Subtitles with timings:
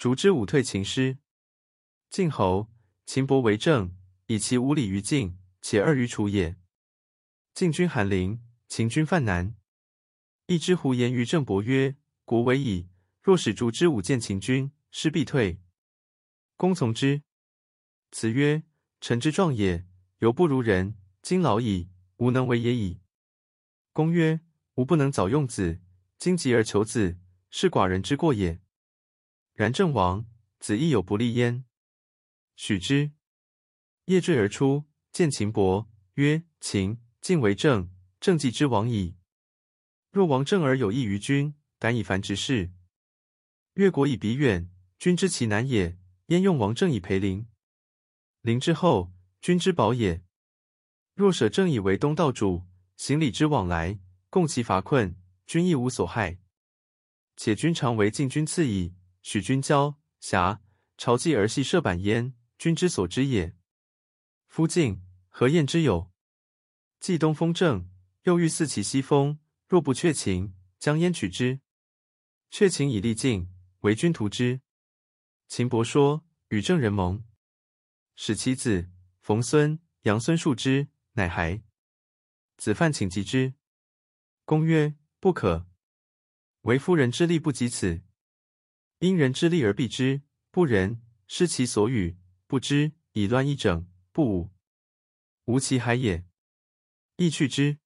[0.00, 1.18] 逐之武退秦师。
[2.08, 2.70] 晋侯、
[3.04, 3.94] 秦伯为政，
[4.28, 6.56] 以其无礼于晋，且二于楚也。
[7.52, 9.54] 晋军韩陵，秦军犯南。
[10.46, 12.88] 一之胡言于郑伯曰：“国危矣，
[13.20, 15.60] 若使逐之武见秦军，师必退。”
[16.56, 17.20] 公从之。
[18.10, 18.62] 辞曰
[19.02, 19.86] ：“臣之壮也，
[20.20, 20.96] 犹不如人。
[21.20, 23.02] 今老矣，无能为也已。”
[23.92, 24.40] 公曰
[24.76, 25.82] ：“吾不能早用子，
[26.16, 27.18] 今急而求子，
[27.50, 28.62] 是寡人之过也。
[29.60, 30.24] 然郑亡，
[30.58, 31.66] 子亦有不利焉。”
[32.56, 33.12] 许之。
[34.06, 39.16] 夜坠而出，见秦伯，曰：“秦、晋为政，政继之亡矣。
[40.10, 42.72] 若王政而有益于君，敢以凡执事。
[43.74, 45.98] 越国以彼远，君知其难也，
[46.28, 47.46] 焉用王政以培陵？
[48.40, 50.24] 陵之后，君之宝也。
[51.12, 52.64] 若舍政以为东道主，
[52.96, 54.00] 行礼之往来，
[54.30, 55.14] 共其乏困，
[55.46, 56.38] 君亦无所害。
[57.36, 60.62] 且君常为晋君赐矣，许君交、侠、
[60.96, 63.56] 朝祭而系射板焉。”君之所知也。
[64.46, 66.12] 夫晋何厌之有？
[66.98, 67.88] 既东风正，
[68.24, 69.38] 又欲肆其西风。
[69.66, 71.60] 若不却秦，将焉取之？
[72.50, 73.48] 却秦以利晋，
[73.80, 74.60] 为君图之。
[75.48, 77.24] 秦伯说，与郑人盟，
[78.14, 78.90] 使其子
[79.22, 81.62] 冯孙、杨孙述之，乃还。
[82.58, 83.54] 子犯请击之。
[84.44, 85.66] 公曰：不可。
[86.62, 88.02] 惟夫人之利不及此，
[89.00, 92.18] 因人之力而避之，不仁，失其所与。
[92.46, 94.50] 不知以乱一整，不武，
[95.46, 96.26] 无其害也。
[97.16, 97.79] 亦去之。